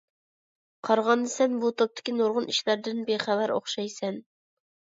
قارىغاندا 0.87 1.29
سەن 1.33 1.53
بۇ 1.65 1.71
توپتىكى 1.81 2.15
نۇرغۇن 2.21 2.49
ئىشلاردىن 2.55 3.07
بىخەۋەر 3.11 3.55
ئوخشايسەن. 3.59 4.19